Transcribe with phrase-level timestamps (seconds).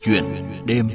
[0.00, 0.24] Chuyện
[0.66, 0.90] đêm.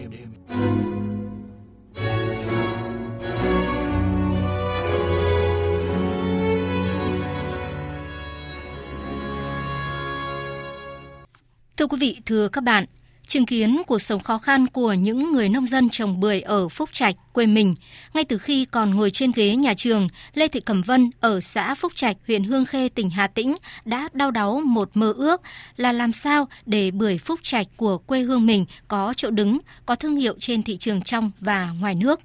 [11.77, 12.85] Thưa quý vị, thưa các bạn,
[13.33, 16.89] chứng kiến cuộc sống khó khăn của những người nông dân trồng bưởi ở Phúc
[16.93, 17.75] Trạch, quê mình.
[18.13, 21.75] Ngay từ khi còn ngồi trên ghế nhà trường, Lê Thị Cẩm Vân ở xã
[21.75, 23.55] Phúc Trạch, huyện Hương Khê, tỉnh Hà Tĩnh
[23.85, 25.41] đã đau đáu một mơ ước
[25.77, 29.95] là làm sao để bưởi Phúc Trạch của quê hương mình có chỗ đứng, có
[29.95, 32.19] thương hiệu trên thị trường trong và ngoài nước.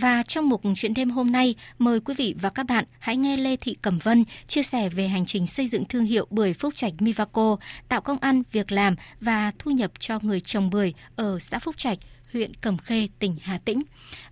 [0.00, 3.36] Và trong mục chuyện đêm hôm nay, mời quý vị và các bạn hãy nghe
[3.36, 6.74] Lê Thị Cẩm Vân chia sẻ về hành trình xây dựng thương hiệu bưởi Phúc
[6.76, 7.56] Trạch Mivaco,
[7.88, 11.78] tạo công ăn, việc làm và thu nhập cho người trồng bưởi ở xã Phúc
[11.78, 11.98] Trạch,
[12.32, 13.82] huyện Cẩm Khê, tỉnh Hà Tĩnh.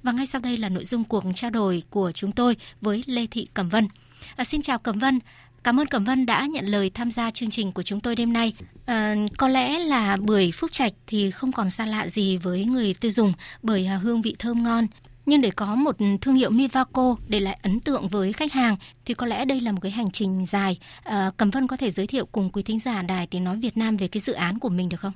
[0.02, 3.26] Và ngay sau đây là nội dung cuộc trao đổi của chúng tôi với Lê
[3.26, 3.88] Thị Cẩm Vân.
[4.36, 5.18] À, xin chào Cẩm Vân.
[5.64, 8.32] Cảm ơn Cẩm Vân đã nhận lời tham gia chương trình của chúng tôi đêm
[8.32, 8.52] nay.
[8.86, 12.94] À, có lẽ là bưởi Phúc Trạch thì không còn xa lạ gì với người
[12.94, 14.86] tiêu dùng bởi hương vị thơm ngon,
[15.26, 19.14] nhưng để có một thương hiệu Mivaco để lại ấn tượng với khách hàng thì
[19.14, 20.78] có lẽ đây là một cái hành trình dài.
[21.04, 23.76] À, Cẩm Vân có thể giới thiệu cùng quý thính giả Đài Tiếng Nói Việt
[23.76, 25.12] Nam về cái dự án của mình được không?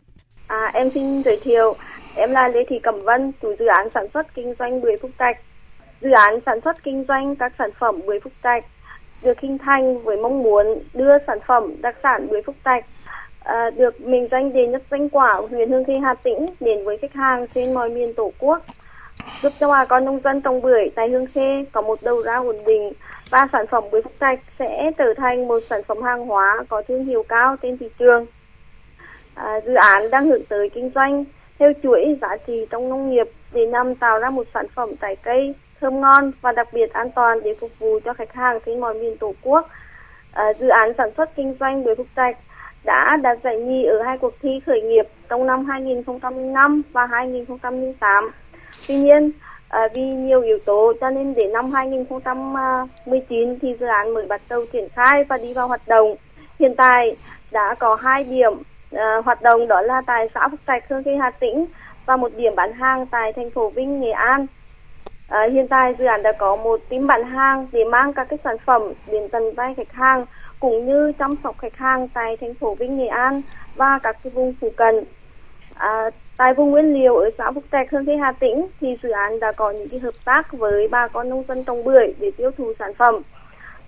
[0.47, 1.77] À, em xin giới thiệu,
[2.15, 5.11] em là Lê Thị Cẩm Vân, chủ dự án sản xuất kinh doanh bưởi Phúc
[5.19, 5.37] Trạch.
[6.01, 8.65] Dự án sản xuất kinh doanh các sản phẩm bưởi Phúc Trạch
[9.23, 12.85] được hình thành với mong muốn đưa sản phẩm đặc sản bưởi Phúc Trạch
[13.41, 16.99] à, được mình danh đề nhất danh quả huyện Hương Khê Hà Tĩnh đến với
[16.99, 18.65] khách hàng trên mọi miền tổ quốc
[19.43, 22.37] giúp cho bà con nông dân trồng bưởi tại Hương Khê có một đầu ra
[22.37, 22.93] ổn định
[23.31, 26.83] và sản phẩm bưởi Phúc Trạch sẽ trở thành một sản phẩm hàng hóa có
[26.89, 28.27] thương hiệu cao trên thị trường.
[29.35, 31.25] À, dự án đang hướng tới kinh doanh
[31.59, 35.17] theo chuỗi giá trị trong nông nghiệp để nhằm tạo ra một sản phẩm trái
[35.17, 38.81] cây thơm ngon và đặc biệt an toàn để phục vụ cho khách hàng trên
[38.81, 39.69] mọi miền tổ quốc.
[40.33, 42.37] À, dự án sản xuất kinh doanh bưởi Phúc Trạch
[42.85, 48.31] đã đạt giải nhì ở hai cuộc thi khởi nghiệp trong năm 2005 và 2008
[48.91, 49.31] Tuy nhiên,
[49.69, 54.41] à, vì nhiều yếu tố cho nên đến năm 2019 thì dự án mới bắt
[54.49, 56.15] đầu triển khai và đi vào hoạt động.
[56.59, 57.17] Hiện tại
[57.53, 58.53] đã có hai điểm
[58.93, 61.67] à, hoạt động đó là tại xã Phúc Trạch, Hương Khê, Hà Tĩnh
[62.07, 64.47] và một điểm bán hàng tại thành phố Vinh, Nghệ An.
[65.29, 68.39] À, hiện tại dự án đã có một team bán hàng để mang các cái
[68.45, 70.27] sản phẩm đến tận tay khách hàng
[70.61, 73.43] cũng như chăm sóc khách hàng tại thành phố Vinh, Nghệ An
[73.77, 75.05] và các cái vùng phụ cận.
[75.75, 79.11] À, Tại vùng nguyên liệu ở xã Phúc Trạch, Hương Khê, Hà Tĩnh thì dự
[79.11, 82.31] án đã có những cái hợp tác với bà con nông dân trồng bưởi để
[82.37, 83.15] tiêu thụ sản phẩm.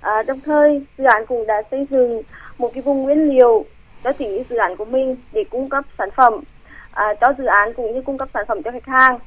[0.00, 2.22] À, đồng thời dự án cũng đã xây dựng
[2.58, 3.64] một cái vùng nguyên liệu
[4.04, 6.40] cho chính dự án của mình để cung cấp sản phẩm
[6.92, 9.18] à, cho dự án cũng như cung cấp sản phẩm cho khách hàng.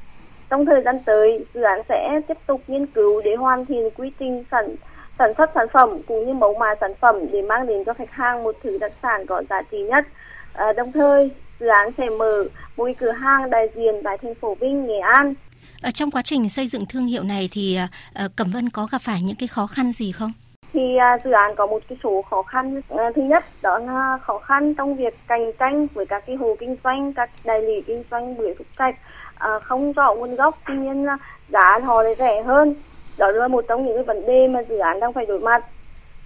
[0.50, 4.12] Trong thời gian tới, dự án sẽ tiếp tục nghiên cứu để hoàn thiện quy
[4.20, 4.76] trình sản
[5.20, 8.12] sản xuất sản phẩm cũng như mẫu mã sản phẩm để mang đến cho khách
[8.12, 10.06] hàng một thứ đặc sản có giá trị nhất.
[10.54, 12.44] À, đồng thời, dự án sẽ mở
[12.78, 15.34] một cửa hàng đại diện tại thành phố Vinh, Nghệ An.
[15.82, 17.80] Ở trong quá trình xây dựng thương hiệu này thì
[18.26, 20.34] uh, Cẩm Vân có gặp phải những cái khó khăn gì không?
[20.74, 20.82] Thì
[21.16, 22.78] uh, dự án có một cái số khó khăn.
[22.78, 26.56] Uh, thứ nhất đó là khó khăn trong việc cạnh tranh với các cái hồ
[26.60, 28.96] kinh doanh, các đại lý kinh doanh bưởi phúc trạch
[29.36, 31.18] uh, không rõ nguồn gốc, tuy nhiên là
[31.50, 32.76] giá họ lại rẻ hơn.
[33.18, 35.66] Đó là một trong những cái vấn đề mà dự án đang phải đối mặt.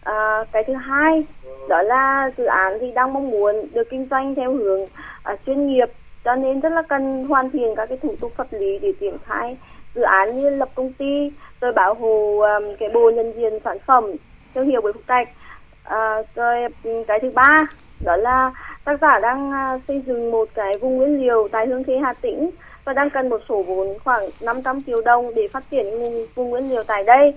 [0.03, 1.23] À, cái thứ hai
[1.69, 4.85] đó là dự án thì đang mong muốn được kinh doanh theo hướng
[5.23, 5.89] à, chuyên nghiệp
[6.25, 9.17] cho nên rất là cần hoàn thiện các cái thủ tục pháp lý để triển
[9.25, 9.57] khai
[9.95, 13.77] dự án như lập công ty rồi bảo hộ um, cái bộ nhận diện sản
[13.85, 14.03] phẩm
[14.55, 15.29] thương hiệu bưởi phục trạch
[15.83, 17.67] à, rồi ừ, cái thứ ba
[18.05, 18.51] đó là
[18.85, 22.13] tác giả đang uh, xây dựng một cái vùng nguyên liệu tại hương khê hà
[22.13, 22.49] tĩnh
[22.85, 25.85] và đang cần một số vốn khoảng 500 triệu đồng để phát triển
[26.35, 27.33] vùng nguyên liệu tại đây.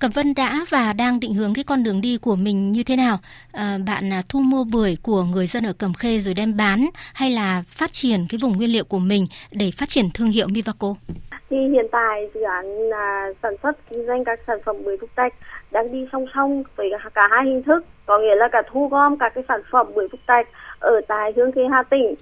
[0.00, 2.96] Cẩm Vân đã và đang định hướng cái con đường đi của mình như thế
[2.96, 3.18] nào?
[3.52, 6.86] À, bạn à, thu mua bưởi của người dân ở Cẩm Khê rồi đem bán
[7.14, 10.46] hay là phát triển cái vùng nguyên liệu của mình để phát triển thương hiệu
[10.48, 10.94] Mivaco?
[11.50, 15.10] Thì hiện tại dự án à, sản xuất kinh doanh các sản phẩm bưởi phúc
[15.16, 15.34] trạch
[15.70, 19.18] đang đi song song với cả hai hình thức, có nghĩa là cả thu gom
[19.18, 20.48] các cái sản phẩm bưởi phúc trạch
[20.78, 22.14] ở tại Hương Khê Hà Tĩnh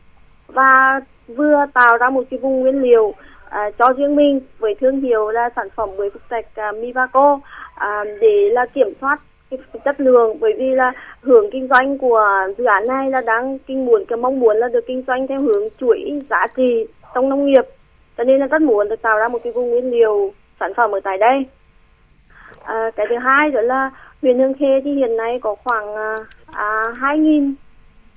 [0.46, 3.14] và vừa tạo ra một cái vùng nguyên liệu
[3.50, 7.40] à, cho riêng mình với thương hiệu là sản phẩm bưởi phúc trạch à, Mivaco
[7.76, 9.18] à, để là kiểm soát
[9.50, 12.24] cái, chất lượng bởi vì là hướng kinh doanh của
[12.58, 15.40] dự án này là đang kinh muốn cái mong muốn là được kinh doanh theo
[15.40, 17.64] hướng chuỗi giá trị trong nông nghiệp.
[18.16, 20.94] Cho nên là rất muốn được tạo ra một cái vùng nguyên liệu sản phẩm
[20.94, 21.46] ở tại đây.
[22.62, 23.90] À, cái thứ hai đó là
[24.22, 26.16] huyện Hương Khê thì hiện nay có khoảng à,
[26.52, 27.54] à 2.000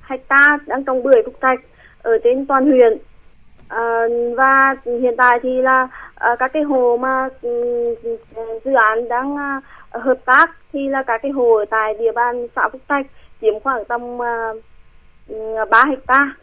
[0.02, 1.60] hecta đang trồng bưởi phục trạch
[2.02, 2.98] ở trên toàn huyện.
[3.68, 4.04] À,
[4.38, 5.88] và hiện tại thì là
[6.20, 7.50] à, các cái hồ mà ừ,
[8.36, 9.62] ừ, dự án đang à,
[9.92, 13.06] hợp tác thì là các cái hồ ở tại địa bàn xã Phúc Trạch
[13.42, 14.52] chiếm khoảng tầm à,
[15.28, 15.36] ừ,
[15.70, 16.36] 3 hecta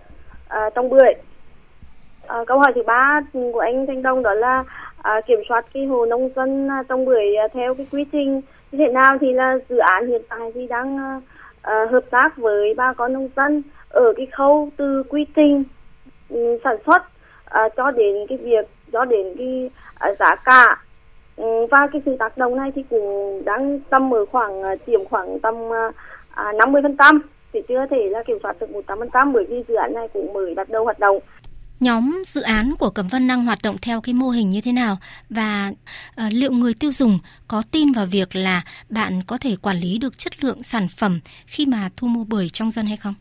[0.49, 1.14] à, trong bưởi.
[2.26, 4.64] À, câu hỏi thứ ba của anh Thanh Đông đó là
[5.02, 8.40] à, kiểm soát cái hồ nông dân à, trong bưởi à, theo cái quy trình
[8.73, 11.20] như thế nào thì là dự án hiện tại thì đang à,
[11.62, 15.64] à hợp tác với bà con nông dân ở cái khâu từ quy trình
[16.64, 17.02] sản xuất
[17.44, 20.82] à, cho đến cái việc cho đến cái à, giá cả.
[21.37, 25.04] Ừ, và cái sự tác động này thì cũng đang tầm ở khoảng à, chiếm
[25.04, 25.93] khoảng tầm à,
[26.31, 27.22] à 50 phần trăm.
[27.52, 30.08] Thì chưa thể là kiểm soát được 100 phần trăm bởi vì dự án này
[30.12, 31.19] cũng mới bắt đầu hoạt động.
[31.81, 34.72] Nhóm dự án của Cẩm Vân đang hoạt động theo cái mô hình như thế
[34.72, 34.99] nào?
[35.31, 35.72] Và
[36.26, 37.19] uh, liệu người tiêu dùng
[37.49, 41.20] có tin vào việc là bạn có thể quản lý được chất lượng sản phẩm
[41.46, 43.14] khi mà thu mua bưởi trong dân hay không?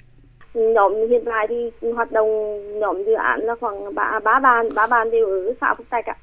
[0.56, 4.88] Nhóm hiện tại thì hoạt động nhóm dự án là khoảng ba ba bàn ba
[4.88, 6.16] bàn đều ở xã Phúc Trạch ạ.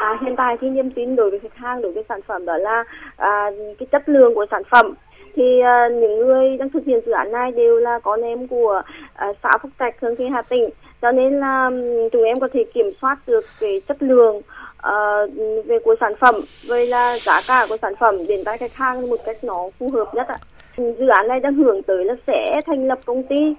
[0.00, 2.56] À, hiện tại thì niềm tin đối với khách hàng đối với sản phẩm đó
[2.56, 2.84] là
[3.16, 4.94] à, cái chất lượng của sản phẩm.
[5.36, 8.82] Thì à, những người đang thực hiện dự án này đều là con em của
[9.14, 10.70] à, xã Phúc Trạch Hương Khê Hà Tĩnh.
[11.02, 11.70] Cho nên là
[12.12, 15.30] chúng em có thể kiểm soát được cái chất lượng uh,
[15.66, 16.34] về của sản phẩm
[16.68, 19.90] với là giá cả của sản phẩm đến tay khách hàng một cách nó phù
[19.94, 20.38] hợp nhất ạ
[20.76, 23.54] dự án này đang hưởng tới là sẽ thành lập công ty.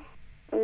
[0.52, 0.60] Ừ,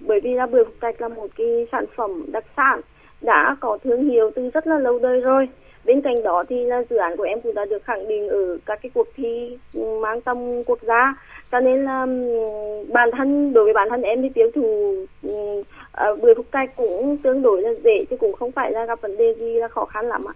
[0.00, 2.80] bởi vì là bưởi Phúc Trạch là một cái sản phẩm đặc sản
[3.20, 5.48] đã có thương hiệu từ rất là lâu đời rồi.
[5.84, 8.58] Bên cạnh đó thì là dự án của em cũng đã được khẳng định ở
[8.66, 9.58] các cái cuộc thi
[10.00, 11.14] mang tầm quốc gia.
[11.52, 15.62] Cho nên là ừ, bản thân đối với bản thân em thì tiêu thụ ừ,
[15.92, 19.00] à, bưởi phúc trạch cũng tương đối là dễ chứ cũng không phải là gặp
[19.00, 20.34] vấn đề gì là khó khăn lắm ạ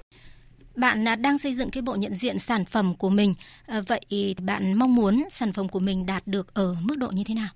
[0.78, 3.34] bạn à, đang xây dựng cái bộ nhận diện sản phẩm của mình.
[3.66, 7.22] À, vậy bạn mong muốn sản phẩm của mình đạt được ở mức độ như
[7.28, 7.48] thế nào?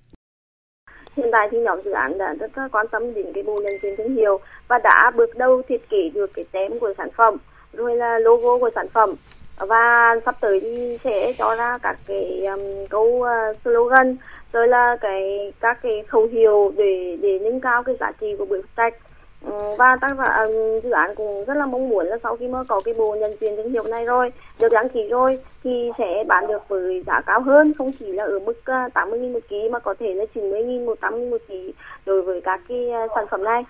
[1.16, 3.94] Hiện tại thì nhóm dự án đã rất quan tâm đến cái bộ nhận diện
[3.98, 7.36] thương hiệu và đã bước đầu thiết kế được cái tem của sản phẩm
[7.72, 9.14] rồi là logo của sản phẩm.
[9.58, 14.16] Và sắp tới thì sẽ cho ra các cái um, câu uh, slogan
[14.52, 18.46] rồi là cái các cái khẩu hiệu để để nâng cao cái giá trị của
[18.46, 18.94] bưởi trạch
[19.44, 20.46] Ừ, và tác giả ờ,
[20.80, 23.36] dự án cũng rất là mong muốn là sau khi mà có cái bộ nhận
[23.40, 27.20] diện thương hiệu này rồi được đăng ký rồi thì sẽ bán được với giá
[27.26, 30.14] cao hơn không chỉ là ở mức ờ, 80 000 một ký mà có thể
[30.14, 31.74] là 90 000 100 000 một ký
[32.06, 33.64] đối với các cái ờ, sản phẩm này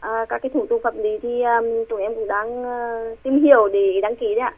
[0.00, 3.42] à, các cái thủ tục pháp lý thì um, tụi em cũng đang uh, tìm
[3.42, 4.54] hiểu để đăng ký đấy ạ.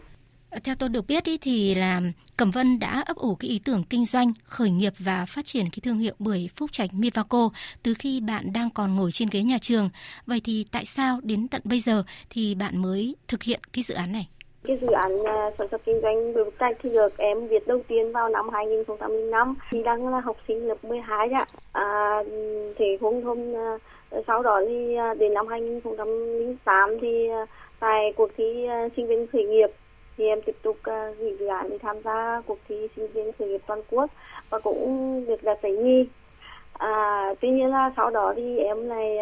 [0.64, 2.00] Theo tôi được biết ý, thì là
[2.36, 5.64] Cẩm Vân đã ấp ủ cái ý tưởng kinh doanh, khởi nghiệp và phát triển
[5.64, 7.50] cái thương hiệu bưởi Phúc Trạch Mivaco
[7.82, 9.90] từ khi bạn đang còn ngồi trên ghế nhà trường.
[10.26, 13.94] Vậy thì tại sao đến tận bây giờ thì bạn mới thực hiện cái dự
[13.94, 14.28] án này?
[14.64, 17.66] Cái dự án à, sản xuất kinh doanh bưởi Phúc Trạch thì được em viết
[17.66, 21.44] đầu tiên vào năm 2005 thì đang là học sinh lớp 12 ạ.
[21.72, 22.18] À,
[22.78, 27.28] thì hôm hôm à, sau đó thì à, đến năm 2008 thì
[27.80, 28.66] tại cuộc thi
[28.96, 29.70] sinh viên khởi nghiệp
[30.20, 30.76] thì em tiếp tục
[31.18, 34.10] gửi dự án để tham gia cuộc thi sinh viên khởi nghiệp toàn quốc
[34.50, 36.06] và cũng được đạt giải nhì
[36.72, 39.18] à, tuy nhiên là sau đó thì em này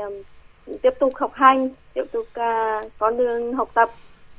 [0.83, 3.91] tiếp tục học hành tiếp tục uh, con đường học tập.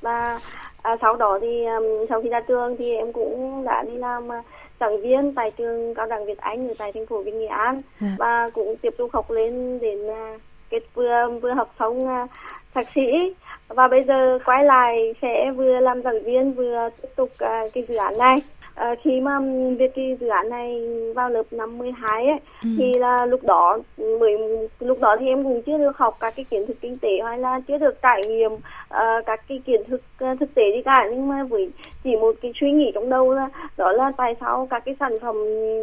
[0.01, 0.39] Và
[0.81, 4.27] à, sau đó thì um, sau khi ra trường thì em cũng đã đi làm
[4.27, 4.45] uh,
[4.79, 7.81] giảng viên tại trường cao đẳng Việt Anh ở tại thành phố Vinh Nghệ An.
[7.99, 8.07] Dạ.
[8.17, 12.29] và cũng tiếp tục học lên đến uh, kết vừa vừa học xong uh,
[12.73, 13.35] thạc sĩ
[13.69, 17.83] và bây giờ quay lại sẽ vừa làm giảng viên vừa tiếp tục uh, cái
[17.87, 18.37] dự án này
[18.79, 19.39] à, khi mà
[19.79, 20.81] việc cái dự án này
[21.15, 22.69] vào lớp năm 12 ấy ừ.
[22.77, 24.37] thì là lúc đó mới
[24.79, 27.37] lúc đó thì em cũng chưa được học các cái kiến thức kinh tế hay
[27.37, 30.01] là chưa được trải nghiệm uh, các cái kiến thức
[30.31, 31.71] uh, thực tế đi cả nhưng mà với
[32.03, 35.11] chỉ một cái suy nghĩ trong đầu là đó là tại sao các cái sản
[35.21, 35.35] phẩm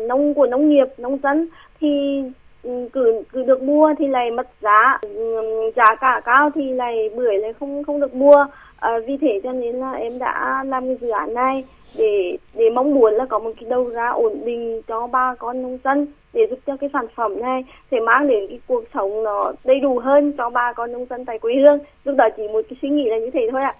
[0.08, 1.48] nông của nông nghiệp nông dân
[1.80, 2.22] thì
[2.66, 4.98] Ừ, cứ cứ được mua thì lại mất giá.
[5.02, 5.42] Ừ,
[5.76, 8.46] giá cả cao thì lại bưởi lại không không được mua.
[8.80, 11.64] À, vì thế cho nên là em đã làm cái dự án này
[11.98, 15.62] để để mong muốn là có một cái đầu ra ổn định cho ba con
[15.62, 19.22] nông dân để giúp cho cái sản phẩm này sẽ mang đến cái cuộc sống
[19.22, 21.78] nó đầy đủ hơn cho ba con nông dân tại quê hương.
[22.04, 23.74] Lúc đó chỉ một cái suy nghĩ là như thế thôi ạ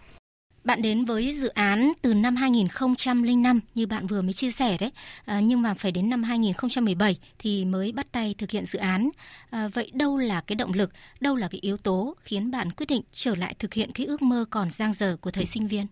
[0.66, 4.90] bạn đến với dự án từ năm 2005 như bạn vừa mới chia sẻ đấy,
[5.26, 9.11] à, nhưng mà phải đến năm 2017 thì mới bắt tay thực hiện dự án.
[9.50, 12.87] À, vậy đâu là cái động lực, đâu là cái yếu tố khiến bạn quyết
[12.88, 15.87] định trở lại thực hiện cái ước mơ còn dang dở của thời sinh viên?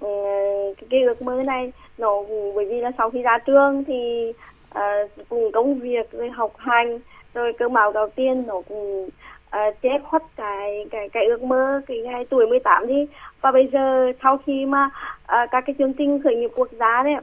[0.00, 0.08] Ừ,
[0.90, 2.22] cái ước mơ này nó
[2.54, 4.32] bởi vì là sau khi ra trường thì
[4.78, 6.98] uh, cùng công việc rồi học hành
[7.34, 9.08] rồi cơ mạo đầu tiên nó cũng
[9.54, 13.06] uh, che khuất cái cái cái ước mơ cái ngày tuổi 18 đi.
[13.40, 14.90] Và bây giờ sau khi mà
[15.22, 17.14] uh, các cái chương trình khởi nghiệp quốc gia đấy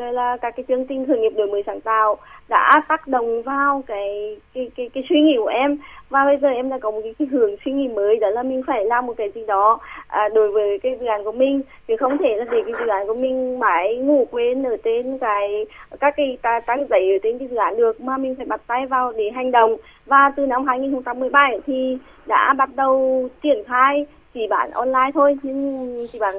[0.00, 2.16] rồi là các cái chương trình khởi nghiệp đổi mới sáng tạo
[2.48, 5.78] đã tác động vào cái cái cái, cái suy nghĩ của em.
[6.10, 8.42] Và bây giờ em đã có một cái, cái hướng suy nghĩ mới đó là
[8.42, 9.78] mình phải làm một cái gì đó
[10.08, 11.62] à, đối với cái dự án của mình.
[11.88, 15.18] Thì không thể là để cái dự án của mình mãi ngủ quên ở trên
[15.18, 15.66] cái
[16.00, 18.60] các cái ta tăng giấy ở trên cái dự án được mà mình phải bắt
[18.66, 19.76] tay vào để hành động.
[20.06, 25.36] Và từ năm 2017 thì đã bắt đầu triển khai chỉ bán online thôi.
[25.42, 26.34] Nhưng chỉ bán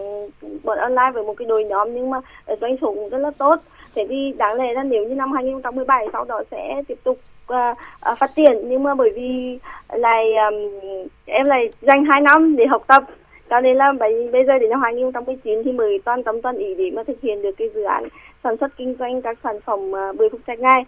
[0.64, 3.32] bọn online với một cái đội nhóm nhưng mà ờ, doanh số cũng rất là
[3.38, 3.56] tốt.
[3.96, 7.20] Thế thì đáng lẽ là nếu như năm 2017 sau đó sẽ tiếp tục
[7.54, 7.78] uh,
[8.12, 8.70] uh, phát triển.
[8.70, 10.80] Nhưng mà bởi vì lại um,
[11.26, 13.04] em lại dành 2 năm để học tập.
[13.50, 16.76] Cho nên là bây, bây giờ đến năm 2019 thì mới toàn tâm toàn ý
[16.76, 18.08] để mà thực hiện được cái dự án
[18.44, 20.86] sản xuất kinh doanh các sản phẩm uh, bưởi phúc trạch ngay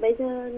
[0.00, 0.50] bây giờ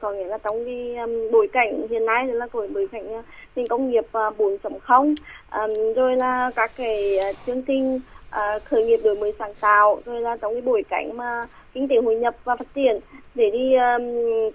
[0.00, 3.24] có nghĩa là trong cái um, bối cảnh hiện nay là của bối cảnh uh,
[3.56, 5.14] nền công nghiệp uh, 4.0
[5.52, 8.00] um, rồi là các cái uh, chương trình
[8.36, 11.88] uh, khởi nghiệp đổi mới sáng tạo rồi là trong cái bối cảnh mà kinh
[11.88, 13.00] tế hội nhập và phát triển
[13.34, 14.02] để đi um,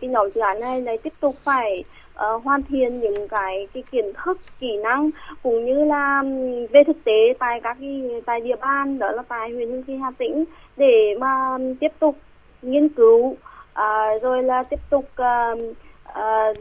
[0.02, 3.84] cái nhóm dự án này này tiếp tục phải uh, hoàn thiện những cái cái
[3.92, 5.10] kiến thức kỹ năng
[5.44, 9.24] cũng như là um, về thực tế tại các cái tại địa bàn đó là
[9.28, 10.46] tại huyện hương khê hà tĩnh
[10.78, 12.16] để mà um, tiếp tục
[12.62, 13.36] nghiên cứu
[13.78, 15.56] à, rồi là tiếp tục à,
[16.04, 16.54] à,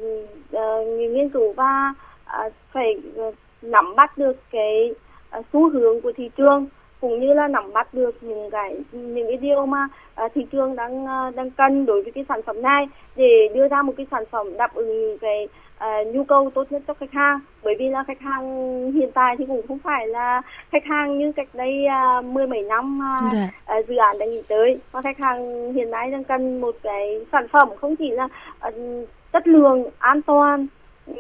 [0.52, 0.64] à,
[0.99, 1.94] nghiên cứu và
[2.25, 3.32] à, phải ờ,
[3.62, 4.94] nắm bắt được cái
[5.30, 6.66] à, xu hướng của thị trường
[7.00, 10.76] cũng như là nắm bắt được những cái những cái điều mà à, thị trường
[10.76, 11.06] đang
[11.37, 14.56] đang cần đối với cái sản phẩm này để đưa ra một cái sản phẩm
[14.56, 15.49] đáp ứng cái
[15.85, 17.40] uh, nhu cầu tốt nhất cho khách hàng.
[17.62, 18.42] Bởi vì là khách hàng
[18.92, 20.42] hiện tại thì cũng không phải là
[20.73, 21.87] khách hàng như cách đây
[22.18, 23.76] uh, mười mấy năm uh, dạ.
[23.78, 24.78] uh, dự án đang nghĩ tới.
[24.92, 28.28] Mà khách hàng hiện nay đang cần một cái sản phẩm không chỉ là
[28.68, 28.75] uh,
[29.33, 30.66] chất lượng an toàn
[31.11, 31.16] uh,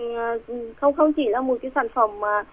[0.76, 2.46] không không chỉ là một cái sản phẩm uh,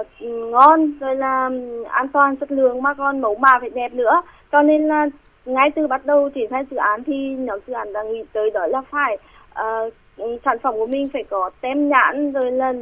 [0.00, 1.50] uh, ngon rồi là
[1.88, 4.22] an toàn chất lượng mà còn mẫu mã phải đẹp nữa.
[4.52, 5.06] Cho nên là
[5.44, 8.50] ngay từ bắt đầu triển khai dự án thì nhóm dự án đã nghĩ tới
[8.50, 9.18] đó là phải
[9.60, 12.72] uh, sản phẩm của mình phải có tem nhãn rồi là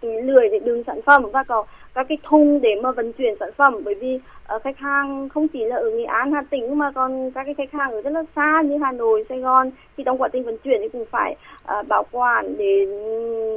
[0.00, 3.34] túi lười để đựng sản phẩm và có các cái thùng để mà vận chuyển
[3.40, 3.74] sản phẩm.
[3.84, 4.20] Bởi vì
[4.54, 7.54] uh, khách hàng không chỉ là ở Nghệ An, Hà Tĩnh mà còn các cái
[7.54, 9.70] khách hàng ở rất là xa như Hà Nội, Sài Gòn.
[9.96, 11.36] Thì trong quá trình vận chuyển thì cũng phải
[11.78, 12.86] uh, bảo quản để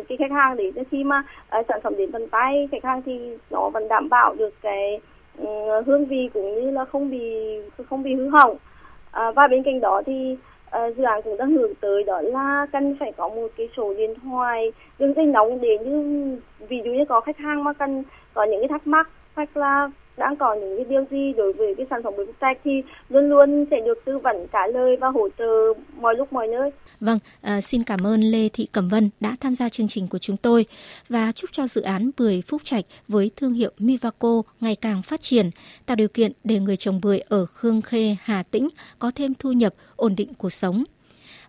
[0.09, 1.23] cái khách hàng để khi mà
[1.59, 4.99] uh, sản phẩm đến tận tay khách hàng thì nó vẫn đảm bảo được cái
[5.41, 5.47] uh,
[5.85, 7.57] hương vị cũng như là không bị
[7.89, 8.51] không bị hư hỏng.
[8.51, 10.37] Uh, và bên cạnh đó thì
[10.77, 13.93] uh, dự án cũng đang hướng tới đó là cần phải có một cái số
[13.93, 18.03] điện thoại đường dây nóng để như ví dụ như có khách hàng mà cần
[18.33, 21.75] có những cái thắc mắc hoặc là đang có những cái điều gì đối với
[21.77, 22.72] cái sản phẩm bưởi phúc trạch thì
[23.10, 26.72] luôn luôn sẽ được tư vấn trả lời và hỗ trợ mọi lúc mọi nơi.
[27.00, 30.18] Vâng, à, xin cảm ơn Lê Thị Cẩm Vân đã tham gia chương trình của
[30.18, 30.65] chúng tôi
[31.10, 35.22] và chúc cho dự án bưởi phúc trạch với thương hiệu Mivaco ngày càng phát
[35.22, 35.50] triển,
[35.86, 38.68] tạo điều kiện để người trồng bưởi ở Khương Khê, Hà Tĩnh
[39.00, 40.84] có thêm thu nhập, ổn định cuộc sống.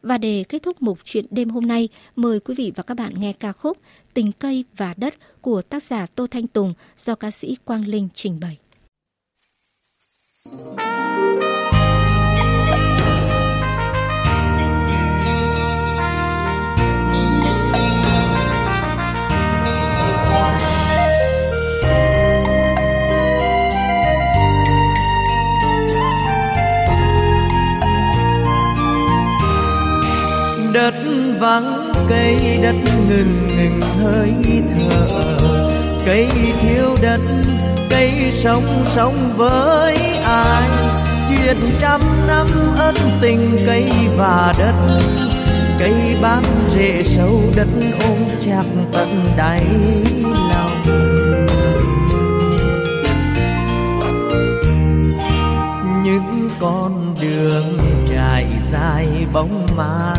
[0.03, 3.21] Và để kết thúc mục chuyện đêm hôm nay, mời quý vị và các bạn
[3.21, 3.79] nghe ca khúc
[4.15, 8.09] Tình cây và đất của tác giả Tô Thanh Tùng do ca sĩ Quang Linh
[8.15, 8.59] trình bày.
[10.77, 11.02] đất
[32.73, 34.33] đất ngừng ngừng hơi
[34.75, 35.07] thở.
[36.07, 36.29] Cây
[36.61, 37.21] thiếu đất,
[37.91, 40.69] cây sống sống với ai?
[41.29, 44.75] Chuyện trăm năm ân tình cây và đất.
[45.79, 46.43] Cây bám
[46.75, 47.69] rễ sâu đất
[48.09, 49.65] ôm chặt tận đáy
[50.23, 50.83] lòng.
[56.05, 57.79] Những con đường
[58.13, 60.19] trải dài bóng mát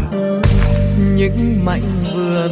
[1.15, 2.51] những mảnh vườn,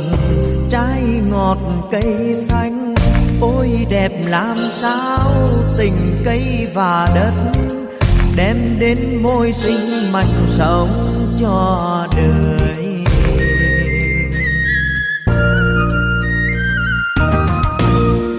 [0.69, 1.57] trái ngọt
[1.91, 2.95] cây xanh.
[3.41, 5.31] Ôi, đẹp làm sao
[5.77, 7.33] tình cây và đất
[8.35, 10.89] đem đến môi sinh mạnh sống
[11.39, 12.85] cho đời.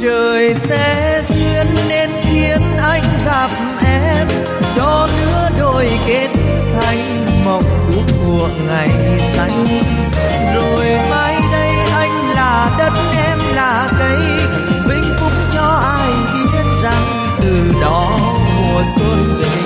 [0.02, 3.50] Trời sẽ duyên nên khiến anh gặp
[3.84, 4.28] em,
[4.76, 6.28] cho đứa đôi kết
[8.24, 9.66] của ngày xanh.
[10.54, 14.18] Rồi mai đây anh là đất, em là cây.
[14.88, 17.02] Vinh phúc cho ai biết rằng
[17.42, 18.18] từ đó
[18.56, 19.61] mùa xuân về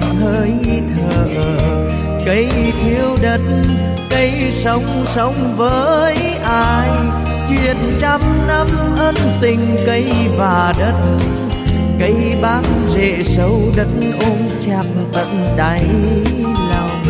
[0.00, 0.52] hơi
[0.96, 1.26] thở.
[2.26, 2.48] Cây
[2.82, 3.40] thiếu đất,
[4.10, 6.88] cây sống sống với ai?
[7.48, 8.66] Chuyện trăm năm
[8.98, 10.94] ân tình cây và đất.
[12.00, 13.88] Cây bám rễ sâu đất
[14.20, 15.86] ôm chặt tận đáy
[16.70, 17.02] lòng.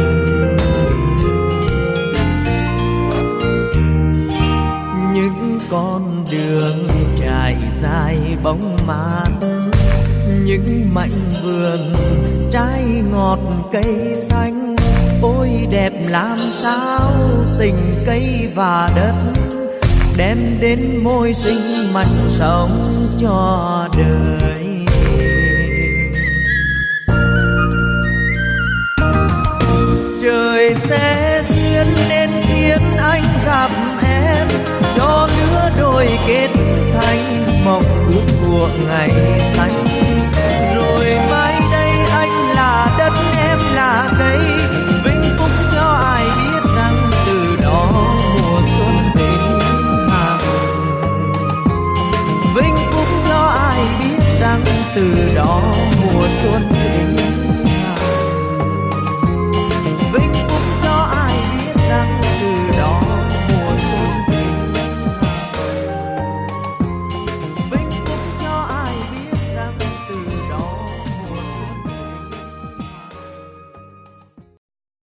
[5.15, 6.89] Những con đường
[7.21, 9.56] trải dài bóng mát
[10.47, 11.81] những mảnh vườn
[12.53, 13.39] trái ngọt
[13.73, 14.77] cây xanh.
[15.23, 17.13] Ôi, đẹp làm sao
[17.59, 19.15] tình cây và đất
[20.17, 24.85] đem đến môi sinh mạnh sống cho đời.
[30.23, 33.71] Trời sẽ duyên nên khiến anh gặp
[34.05, 34.49] em,
[34.97, 36.49] cho lứa đôi kết
[36.95, 37.85] thành mộng
[38.15, 39.11] ước của ngày
[39.57, 39.87] xanh
[41.07, 44.39] rồi mai đây anh là đất em là cây.